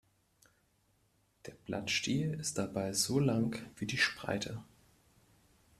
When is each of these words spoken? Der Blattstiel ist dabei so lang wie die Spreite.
Der 1.45 1.51
Blattstiel 1.51 2.33
ist 2.33 2.57
dabei 2.57 2.91
so 2.91 3.19
lang 3.19 3.63
wie 3.75 3.85
die 3.85 3.99
Spreite. 3.99 4.63